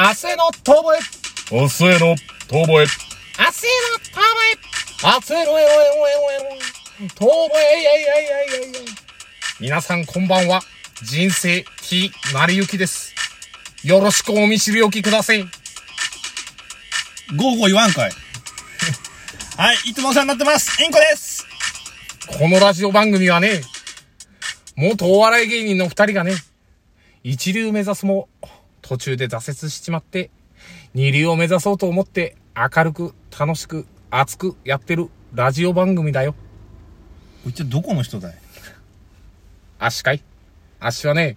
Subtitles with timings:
[0.00, 0.98] 明日の遠吠え。
[1.50, 2.14] 明日への
[2.46, 2.86] 遠吠え。
[2.86, 3.02] 明日の遠吠
[4.38, 4.62] え。
[5.02, 6.54] 明日のえおえおえお
[7.02, 7.08] え。
[7.16, 8.80] 遠吠え、いやいやいやいやいや。
[9.58, 10.60] 皆さんこんばんは。
[11.02, 13.12] 人生 T なりゆきです。
[13.82, 15.42] よろしくお見知りおきください。
[17.34, 18.12] ゴーゴー言わんかい。
[19.58, 20.80] はい、いつもお世話になってます。
[20.80, 21.44] インコです。
[22.38, 23.62] このラジオ番組はね、
[24.76, 26.36] 元お笑い芸人の二人がね、
[27.24, 28.28] 一流目指すも
[28.88, 30.30] 途中で挫折しちまって、
[30.94, 36.34] 二流を目指そうと思って明るく楽しく熱くやってるラジオ番組だよ。
[37.44, 38.34] こいつどこの人だい？
[39.78, 40.22] 足かい？
[40.80, 41.36] 足はね、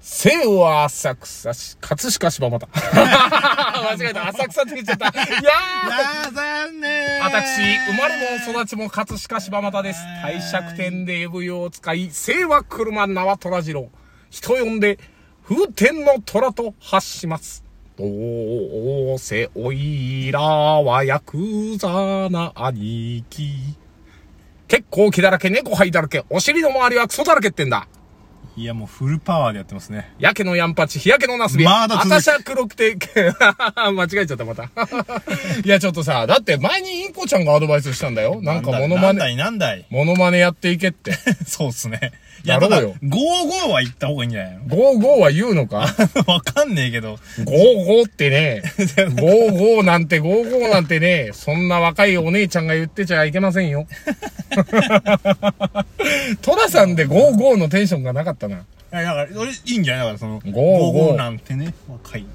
[0.00, 2.66] 西は浅草市、葛飾柴又。
[2.74, 4.26] 間違えた。
[4.28, 5.06] 浅草って言っちゃった。
[5.06, 5.12] い
[5.44, 10.00] やー残念私、生まれも育ちも葛飾柴又です。
[10.24, 13.88] 帝釈天で舞踊を使い、清和車縄虎次郎。
[14.32, 14.98] 人呼んで、
[15.44, 17.62] 風天の虎と発します。
[17.98, 18.04] ど
[19.14, 23.52] うせおいらはヤクザな兄貴。
[24.68, 27.86] 結構気だらけ、猫灰だらけ、お尻の周りはクソだらけってんだ。
[28.56, 30.14] いや、もうフルパワーでやってますね。
[30.18, 31.64] やけのやんぱち、日焼けのなすび。
[31.66, 32.96] まだ続く私は黒くて、
[33.76, 34.64] 間違えちゃった、また。
[35.62, 38.40] いや、ちょっとさ、だって前にインコちゃんがアドバイスしたんだよ。
[38.40, 39.86] なんかモノマネ、なんだい、なんだい。
[39.90, 41.12] モノマネやっていけって。
[41.46, 42.12] そうっすね。
[42.44, 45.86] いや、だから、やろうよゴーゴーは言った方がいいんじゃないゴーゴーは言うのか？
[46.26, 47.18] の わかんねえけど。
[47.44, 48.62] ゴーゴーってね、
[49.20, 53.86] ゴーゴーなんてゴーゴーなんてね、そんな若いお姉ちゃんが言ってちゃいけませんよ。
[56.42, 58.56] トラさんでゴーゴーのテンションがなかったな。
[58.56, 58.60] い
[58.90, 60.06] や、だから、俺、いいんじゃない？
[60.06, 62.26] だから、その、ゴーゴゴーーゴーなんてね、若い。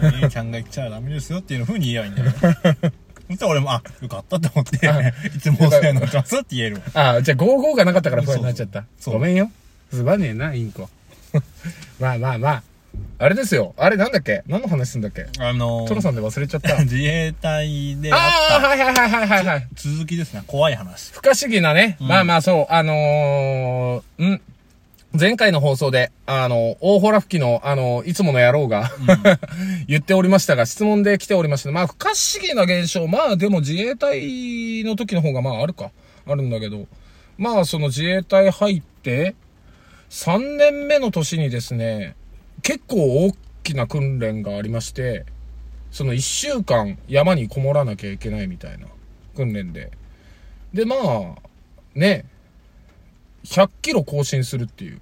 [0.00, 2.92] お姉ちゃんが言っちゃダメですよっていうの風に言えばいいんだよ。
[3.36, 4.76] そしたら俺も、あ、よかったって思って、
[5.36, 7.16] いつもお世話になってますって言えるわ。
[7.16, 8.84] あじゃあゴーゴーがなかったから不安になっちゃった。
[9.06, 9.50] ごめんよ。
[9.90, 10.88] すまねえな、インコ。
[12.00, 12.62] まあまあまあ。
[13.18, 13.74] あれですよ。
[13.76, 14.42] あれなんだっけ？
[14.46, 15.26] 何の話すんだっけ？
[15.38, 16.78] あのトラさんで忘れちゃった。
[16.84, 19.60] 自衛隊でああ、あっはいはいはいはいはいはい。
[19.60, 20.42] た続きですね。
[20.46, 21.12] 怖い話。
[21.12, 21.96] 不可思議なね。
[22.00, 24.40] まあまあそう、あのー、ん
[25.18, 28.90] 前回の放送で、あの、大洞吹きの、あの、いつもの野郎が、
[29.88, 31.72] 言っておりましたが、質問で来ておりました。
[31.72, 33.06] まあ、不可思議な現象。
[33.06, 35.90] まあ、でも自衛隊の時の方が、まあ、あるか。
[36.26, 36.86] あるんだけど。
[37.38, 39.34] まあ、その自衛隊入って、
[40.10, 42.14] 3年目の年にですね、
[42.62, 45.24] 結構大きな訓練がありまして、
[45.90, 48.86] その1週間山にこもらなきゃいけないみたいな
[49.34, 49.90] 訓練で。
[50.72, 51.34] で、まあ、
[51.94, 52.26] ね、
[53.46, 55.00] 100キロ更新するっていう。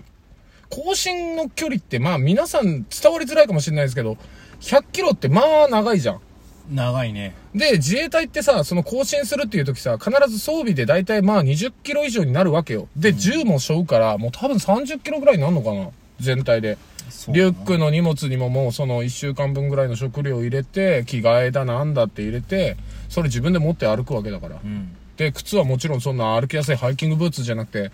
[0.70, 4.16] 更新の距離って、まあ皆さん伝わりづらいかもしれないですけど、
[4.60, 6.20] 100キロってまあ長いじゃん。
[6.70, 7.34] 長いね。
[7.54, 12.88] で、自衛隊ってさ、その更新するっていう時さ、必ず装備で大体まあ20キロ以上になるわけよ。
[12.96, 15.88] で、銃も背負うから、もう多分30キロぐらいになるのかな
[16.20, 16.78] 全体で。
[17.28, 22.76] リュックの荷物にももうその1週間分ぐらいの食料入れて、着替えだなんだって入れて、
[23.08, 24.56] それ自分で持って歩くわけだから。
[24.62, 24.96] うん。
[25.16, 27.92] で、靴はもちろんそんな歩きやすいハイキングブーツじゃなくて、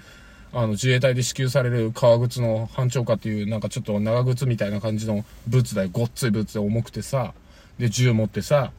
[0.52, 5.90] あの、自衛隊で支給される革靴の班長化っていう、なんかちょっと長靴みたいな感じのブーツだよ。
[5.92, 7.32] ごっついブーツで重くてさ、
[7.78, 8.72] で、銃持ってさ、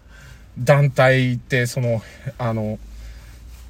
[0.60, 2.02] 団体って、その、
[2.38, 2.78] あの、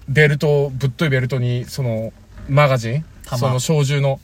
[0.09, 2.11] ベルト、ぶっといベルトに、その、
[2.49, 4.19] マガジン弾その小銃の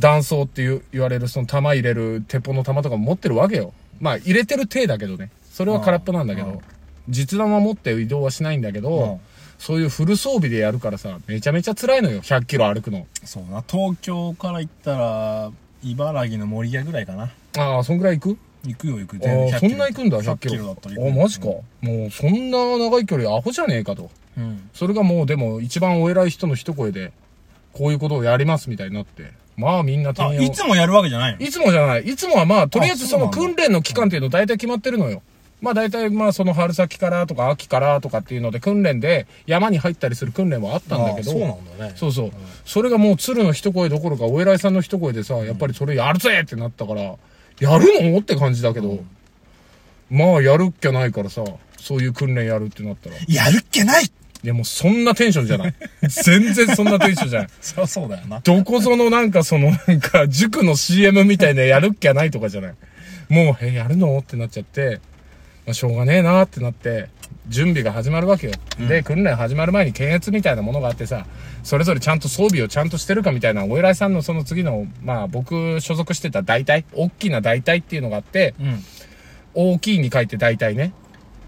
[0.00, 3.72] 弾倉っていう言われる、その弾入れる鉄砲の弾とかも持ってるわけよ。
[4.00, 5.30] まあ、入れてる体だけどね。
[5.52, 6.62] それは空っぽなんだけうんど、
[7.08, 9.29] 実弾は持って移動はしないんだけど、うん
[9.60, 13.06] そういうフル装備でやるからさ、めちゃめちゃ辛いのよ、100キロ歩くの。
[13.24, 13.62] そうな。
[13.68, 15.52] 東京から行ったら、
[15.84, 17.30] 茨城の森屋ぐらいかな。
[17.58, 18.38] ああ、そんぐらい行く？
[18.66, 19.16] 行くよ、行く。
[19.52, 20.52] ああ、そんな行くんだ、100 100キロ。
[20.52, 21.46] キロだったあマジか。
[21.46, 21.62] も
[22.06, 24.10] う、そんな長い距離アホじゃねえかと。
[24.38, 24.70] うん。
[24.72, 27.12] それがもう、でも、一番お偉い人の一声で、
[27.74, 29.32] こういうことをやりますみたいになって。
[29.56, 31.38] まあ、みんなあ、転用いつもやるわけじゃないの？
[31.38, 32.02] いつもじゃない。
[32.02, 35.22] いつもはまあ、とりあえずその訓練の期間っていうの大体決まってるのよ。
[35.60, 41.30] まあ大体まあその春先からとか秋からとかっていうので訓練で山に入ったりする訓練はあったんだけど。
[41.30, 41.92] あそうなんだね。
[41.96, 42.32] そうそう。
[42.64, 48.18] それがもう鶴の一声どころか、お偉いさんの一声でさ、やっぱりそれやるぜってなったから、やるの？
[48.18, 49.00] って感じだけど、
[50.10, 51.44] まあやるっきゃないからさ、
[51.78, 53.16] そういう訓練やるってなったら。
[53.16, 54.10] いやるっけない
[54.42, 55.74] やもうそんなテンションじゃない。
[56.08, 57.48] 全然そんなテンションじゃない。
[57.60, 58.40] そりゃそうだよな。
[58.40, 62.74] どこぞのなんかそのなんか塾の CM みたいなやるっきゃないとかじゃない。
[63.28, 64.18] もう、え、やるの？
[64.18, 65.00] ってなっちゃって、
[65.70, 67.08] まあ、しょうがねえなってなって、
[67.46, 68.52] 準備が始まるわけよ。
[68.88, 71.26] で、訓練始まる前に検閲みたいなものがあってさ、
[71.62, 78.84] それぞれちゃんと装備をちゃんとしてるかみたいな、お偉いさんのその次の、まあ僕所属してた大隊、大きな大隊っていうのがあって、うん。
[79.54, 80.92] 大きいに書いて大隊ね。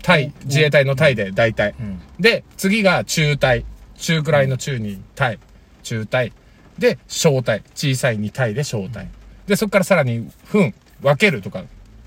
[0.02, 1.74] 隊、自衛隊の隊で大隊。
[1.78, 2.00] うん。
[2.20, 3.64] で、次が中隊。
[3.96, 5.38] 中くらいの中に隊。
[5.82, 6.32] 中隊。
[6.78, 7.62] で、小隊。
[7.74, 9.08] 小さいに隊で小隊。
[9.46, 10.74] で、そこからさらに、分。
[11.02, 11.64] 分けるとか、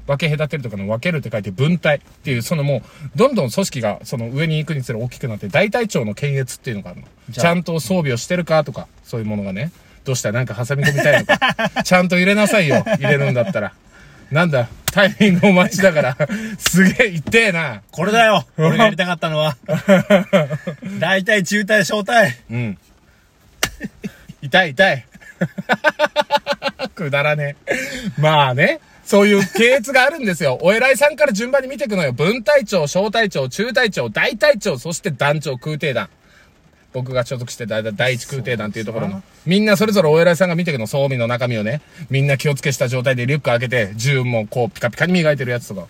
[0.08, 2.82] 分け隔てるとかの分けるって書いて分隊っていう、そのもう、
[3.18, 7.08] どんどん組織がその上に行くにつれ大きくなって、大隊長の検閲っていうのがあるの。
[7.34, 9.72] ちゃんと装備をしてるかとか、そういうものがね。
[10.04, 11.84] どうしたなんか挟み込みたいのか。
[11.84, 12.84] ちゃんと入れなさいよ。
[12.84, 13.74] 入れるんだったら。
[14.32, 16.18] なんだ、タイミングを待ちだから、
[16.58, 17.82] すげえ痛えな。
[17.92, 19.58] これだよ俺がやりたかったのは。
[21.00, 22.38] 大体、中隊、小隊。
[22.50, 22.78] うん。
[24.42, 25.06] 痛い痛い。
[26.96, 27.74] くだらねえ。
[28.18, 28.80] まあね。
[29.06, 30.58] そういう系列があるんですよ。
[30.64, 32.12] お偉いさんから順番に見ていくのよ。
[32.12, 36.10] 分隊長、小隊長、中隊長、大隊長、そして団長、空挺団。
[36.92, 39.22] 僕が所属してた第一空挺団っていうところの。
[39.46, 41.82] みんなそれぞれお偉いさんが見ていくの、装備の中身をね。
[42.10, 45.88] みんな気をつけした状態でリュック開けて、銃もこうピカピカに磨いてるやつとか。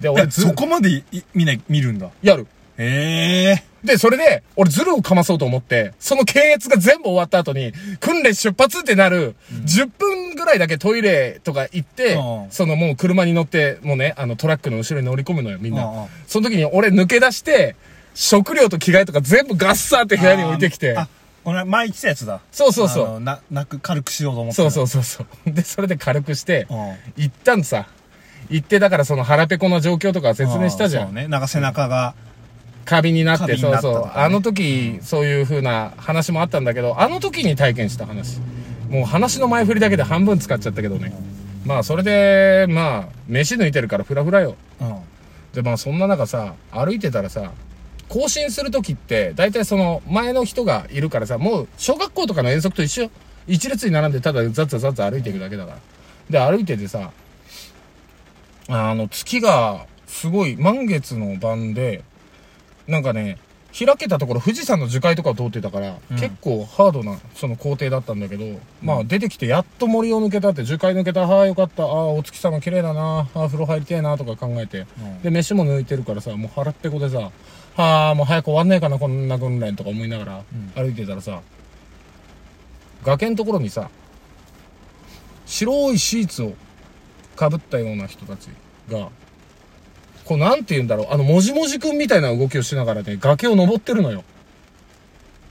[0.00, 2.08] で、俺ずそこまでいみんな見るんだ。
[2.22, 2.46] やる。
[2.78, 3.64] へえ。
[3.84, 15.84] で、それで、俺ズルをかまそうと思って、その検閲が全部終わった後に、訓練出発ってなる、10分ぐらいだけトイレとか行って、うんそのもう車に乗って、もうね、あのトラックの後ろに乗り込むのよ、みんな。
[15.84, 17.76] うんうんその時に俺抜け出して、
[18.14, 21.02] 食料と着替えとか全部ガッサーって部屋に置いてきてあ、。
[21.02, 21.08] あ
[21.44, 22.40] これ前言ってたやつだ。
[22.50, 24.56] そうそうそうな、なく、軽くしようと思って。
[24.56, 25.52] そうそうそうそう。
[25.52, 26.76] で、それで軽くして、うん。
[27.16, 27.86] 行ったんさ。
[28.50, 31.14] 行って、だからその腹ペコの状況とか説明したじゃんそう。
[31.14, 31.28] ね。
[31.28, 32.14] なんか背中が、
[32.86, 34.10] カビになって、そうそう。
[34.14, 38.38] あの時、そういう風な話もあったんだけど、あの時に体験した話。
[38.88, 41.12] もう話の前振りだけで半分使っちゃったけどね。
[41.66, 44.54] まあ、それで、まあ、飯抜いてるからフラフラよ。
[44.80, 44.96] うん。
[45.52, 47.50] で、まあ、そんな中さ、歩いてたらさ、
[48.08, 53.10] 更新する時って、大体その、前の人がいるからさ、もう、小学校とかの遠足と一緒。
[53.48, 55.78] 一列に並んで、ただ、ザッザザッザ歩いていくだけだから。
[56.30, 57.10] で、歩いててさ、
[58.68, 62.02] あの、月が、すごい、満月の晩で、
[62.86, 63.38] なんかね、
[63.78, 66.16] 開けたところ、富士山の樹海とかを通ってたから、うん。
[66.16, 75.22] 結構ハードな、その工程だったんだけど、まあ出てきて、やっと森を抜けたって、樹海抜けた、はあよかった、ああ、お月様綺麗だな、ああ、風呂入りてえな、とか考えて、うん。
[75.22, 77.30] で、飯も抜いてるからさ、もう腹っぺこでさ、
[77.76, 80.44] はあ、もう早く終わんねえかな、こんな訓練とか思いながら、
[80.74, 81.42] 歩いてたらさ、
[83.04, 83.90] 崖のところにさ、
[85.44, 86.54] 白いシーツを
[87.36, 88.48] かぶったような人たち
[88.90, 89.10] が、
[90.26, 94.24] こうなんて言うんだろう、あの、もじもじくんみたいな動きをしながらね、崖を登ってるのよ。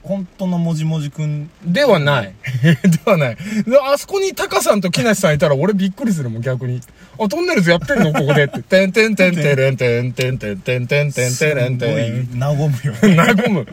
[0.04, 1.50] 本当のもじもじくん。
[1.66, 2.34] ではない。
[2.62, 3.38] ではない。
[3.66, 6.80] であそこにタカさんと木梨さんいたら俺びっくりするもん、逆に。
[7.20, 8.14] あ、トンネルズやってんの？
[8.14, 8.62] ここでって。
[8.62, 12.38] てんてんてんてれんてんてんてんてんてんてんてれんすごてん。
[12.38, 12.94] い、和むよ。
[13.18, 13.68] 和む。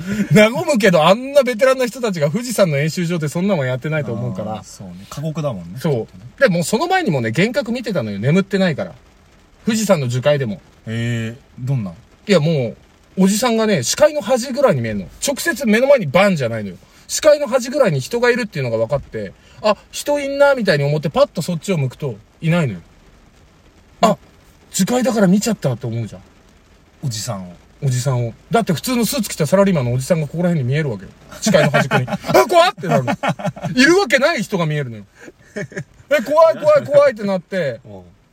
[0.54, 4.62] 和むけど、あんなベテランの人たちが富士山の演習場でそんなもんやってないと思うから。
[4.64, 5.04] そうね。
[5.10, 5.80] 過酷だもんね。
[5.80, 6.06] そ
[6.38, 6.40] う。
[6.40, 8.18] で、もうその前にもね、幻覚見てたのよ。
[8.18, 8.94] 眠ってないから。
[9.64, 10.60] 富士山の樹海でも。
[10.86, 11.94] ええどんなん？
[12.26, 12.74] いや、も
[13.16, 15.08] う、おじさんがね、視界の端ぐらいに見えるの。
[15.26, 16.76] 直接目の前にバンじゃないのよ。
[17.08, 22.80] 視界の端ぐらいに人がいるっていうのが分かって、あ、人いんな、みたいに思ってパッとそっちを向くと、いないのよ。
[24.00, 24.16] あ、
[24.70, 26.22] 樹海だから見ちゃったって思うじゃん。
[27.04, 27.54] おじさんを。
[27.84, 28.32] おじさんを。
[28.50, 31.10] だって普通のスーツ着たサラリーマンのおじさんがここら辺に見えるわけよ。
[31.40, 32.06] 視界の端っこに。
[32.08, 32.18] あ、
[32.48, 33.12] 怖っってなるの。
[33.74, 35.04] いるわけない人が見えるのよ。
[36.10, 37.80] え、怖い怖い怖いってなって、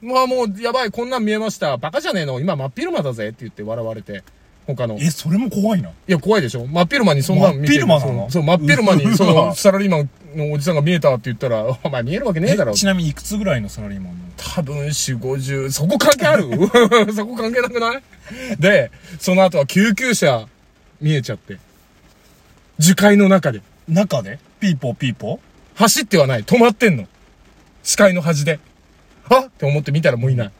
[0.01, 1.75] まあもう、やばい、こんなん見えました。
[1.77, 4.23] バカじゃねえの今真っ昼間だぜって言って笑われて。
[4.65, 4.97] 他の。
[4.97, 5.89] いえ、それも怖いな。
[6.07, 8.29] や、怖いでしょ真っ昼間にそんなの見て真っ昼間なの？
[8.29, 12.75] そう、真っ昼間に、その、サラリーマンのおじさんが見えたって言ったら、お前見えるわけねえだろえ。
[12.75, 14.25] ちなみにいくつぐらいのサラリーマンの？
[14.37, 16.49] 多分4、50、そこ関係ある？
[17.13, 18.01] そこ関係なくない？
[18.59, 20.47] で、その後は救急車
[21.01, 21.57] 見えちゃって。
[22.77, 23.61] 樹海の中で。
[23.87, 24.37] 中で？
[24.59, 25.39] ピーポーピーポ
[25.75, 26.43] 走ってはない。
[26.43, 27.07] 止まってんの。
[27.81, 28.59] 視界の端で。
[29.29, 29.45] は？
[29.47, 30.47] って思って見たらもういない。
[30.47, 30.51] ー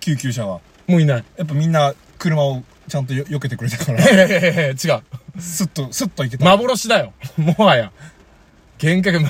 [0.00, 0.60] 救急車が。
[0.86, 1.24] もういない。
[1.36, 5.02] やっぱみんな車をちゃんとよ避けてくれたから、 ええ違う。
[5.38, 6.44] スッと、スッと行けた。
[6.44, 7.12] 幻だよ。
[7.36, 7.92] もはや。
[8.82, 9.20] 幻覚、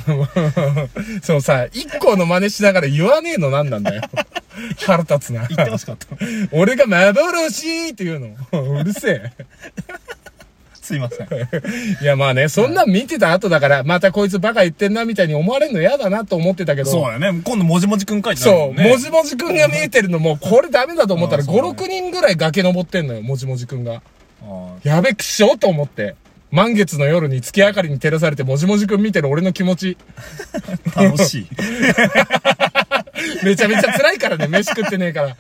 [1.23, 4.03] そうさ、一個の真似しながら言わねえのなんなんだよ。
[4.87, 5.47] 腹立つな。
[5.47, 6.07] 言ってほしかった。
[6.53, 8.61] 俺が幻って言うの。
[8.81, 9.33] うるせえ。
[10.91, 11.29] すいません。
[12.03, 16.91] いやまあね、そんなん見てた後だから、またこいつバカ言ってんなみたいに思われるの嫌だなと思ってたけど。
[16.91, 17.41] そうだよね。
[17.45, 18.89] 今度もじもじくん書いてあるそう、もんね。
[18.91, 24.03] もじもじくんが見えてるのも、これダメだと思ったら、5、あそうね6人ぐらい崖登ってんのよ、もじもじくんが。
[24.43, 26.17] あやべ、くしょと思って。
[26.51, 29.97] 満月の夜に月明かりに照らされて、もじもじくん見てる俺の気持ち。
[30.89, 31.47] ー 楽しい。
[33.45, 35.37] めちゃめちゃ辛いからね、飯食ってねえから。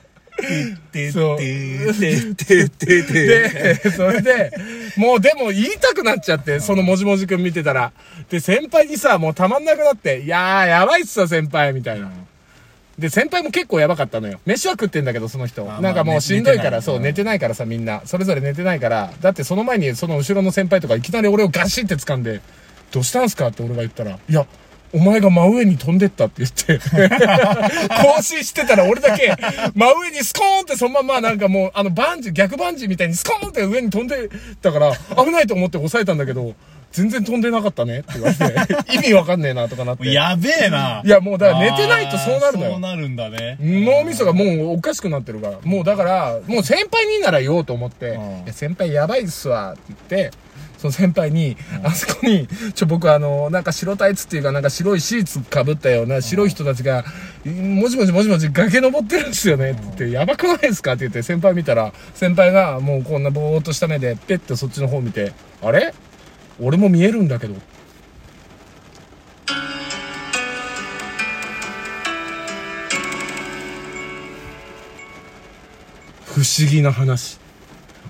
[0.93, 4.53] てそうててててで、それで、
[4.97, 7.93] もうでも言いたくなっちゃって、そのもじもじくん見てたら。
[8.29, 12.11] で、先輩にさ、もうたまんなくなって、いやー、やばいっすよ、先輩、みたいな。
[12.99, 14.41] で、先輩も結構やばかったのよ。
[14.45, 15.71] 飯は食ってんだけど、その人。
[15.73, 18.03] あなんかもうまあしんどいから、そう、寝てないからさ、みんな。
[18.05, 19.11] それぞれ寝てないから。
[19.21, 22.43] だってその前に、その後ろの先輩とかいきなり俺をガシって掴んで、
[22.93, 24.47] どうしたんすかって俺が言ったら、いや、
[24.93, 26.79] お前が真上に飛んでったって言って、
[28.17, 29.35] 更新してたら俺だけ
[29.75, 34.29] 真上にスコーンってそのままなんかもうあのバンジー、逆バンジーみたいにスコーンって上に飛んで
[34.61, 34.93] たから
[35.25, 36.55] 危ないと思って抑えたんだけど、
[36.93, 40.13] 全然飛んでなかったねって言われて、 意味わかんねえなとかなって。
[40.13, 41.03] やべえな。
[41.05, 43.59] いやもうだから寝てないとそうなるのよそうなるんだね。
[43.61, 45.59] 脳みそがもうおかしくなってるから。
[45.63, 48.19] もうだから、もう先輩になら言おうと思って、
[48.51, 50.37] 先輩やばいっすわって言って、
[50.81, 57.05] その先輩に、あそこに、ちょ、僕あの、なんか白タイツっていうか、なんか白いシーツ被ったような白い人たちが、
[57.45, 59.73] もじもじもじもじ崖登ってるんですよね。
[59.73, 60.95] って言って、やばくないですか？
[60.95, 65.93] って言って、先輩見たら、先輩がもうこんなぼーっとした目で、ペッてそっちの方見て、あれ？
[66.59, 67.57] 俺も見えるんだけど。
[76.25, 77.39] 不思議な話。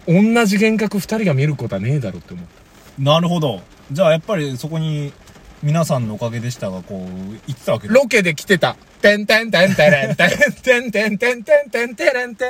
[0.06, 3.02] 同じ幻覚二人が見ることはねえだろって思った。
[3.02, 3.62] なるほど。
[3.92, 5.12] じゃあやっぱりそこに
[5.62, 7.94] 皆さんのおかげでしたが、こう、行ってたわけだ。
[7.94, 8.76] ロケで来てた。
[9.02, 10.30] てんてんてんてれんてん
[10.62, 12.48] てんてんてんてんてんてれんてん。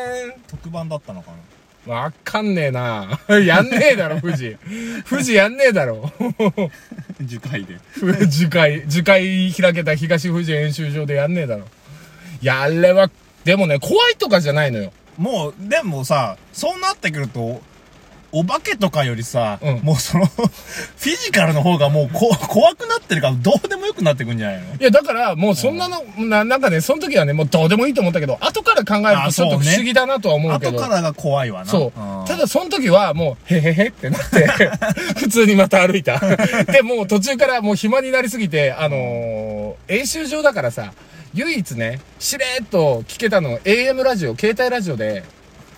[0.49, 1.33] 特番だったのか
[1.87, 3.19] なわかんねえな。
[3.29, 4.57] やんねえだろ、富士。
[5.09, 6.13] 富士やんねえだろ。
[7.23, 7.79] 樹海で。
[8.31, 11.65] 次回、次回開けた東富士演習場でやんねえだろ。
[12.43, 13.11] いや、あれは、
[13.45, 14.93] でもね、怖いとかじゃないのよ。
[15.21, 17.61] もう、でもさ、そうなってくると、
[18.33, 24.75] お化けとかよりさ、うんもうその、 フィジカルの方がもうこ怖くなってるからどうでもよくなってくんじゃないの？
[24.77, 30.79] いや、だから、もうそんなの、ななんかね、その時はね、もうどうでもいいと思ったけど、後から考えるあとちょっとそうね不思議だなとは思うけど。
[30.79, 31.67] 後からが怖いわな。
[31.71, 32.23] そう。
[32.23, 34.47] んただその時はもう、へへへってなって、
[35.19, 36.19] 普通にまた歩いた。
[36.73, 40.93] で、もう途中からもう暇になりすぎて、あのー演習場だからさ、
[41.33, 45.23] 唯一ね、しれーっと聞けたの、AM ラジオ、携帯ラジオで、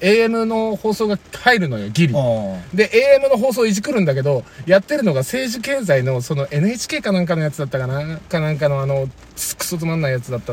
[0.01, 2.15] AM の放送が入るのよ、ギリ。
[2.15, 2.91] うんで、
[3.21, 9.09] AM の放送いじくるんだけど、やってるのが政治経済の、その NHK かなんかのやつだったかなかなんかのあの、
[9.59, 10.51] クソつまんないやつだった